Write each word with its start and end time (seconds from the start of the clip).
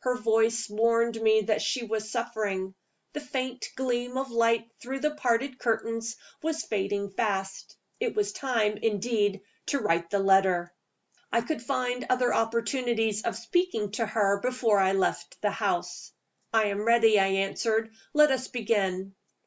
Her 0.00 0.14
voice 0.18 0.68
warned 0.68 1.18
me 1.22 1.40
that 1.40 1.62
she 1.62 1.86
was 1.86 2.10
suffering. 2.10 2.74
The 3.14 3.20
faint 3.20 3.70
gleam 3.76 4.18
of 4.18 4.30
light 4.30 4.70
through 4.78 5.00
the 5.00 5.14
parted 5.14 5.58
curtains 5.58 6.16
was 6.42 6.62
fading 6.64 7.08
fast. 7.12 7.78
It 7.98 8.14
was 8.14 8.32
time, 8.34 8.76
indeed, 8.76 9.40
to 9.68 9.78
write 9.78 10.10
the 10.10 10.18
letter. 10.18 10.70
I 11.32 11.40
could 11.40 11.62
find 11.62 12.04
other 12.10 12.34
opportunities 12.34 13.22
of 13.22 13.36
speaking 13.36 13.92
to 13.92 14.04
her 14.04 14.40
before 14.40 14.78
I 14.78 14.92
left 14.92 15.40
the 15.40 15.50
house. 15.50 16.12
"I 16.52 16.64
am 16.64 16.82
ready," 16.82 17.18
I 17.18 17.28
answered. 17.28 17.90
"Let 18.12 18.30
us 18.30 18.48
begin." 18.48 19.14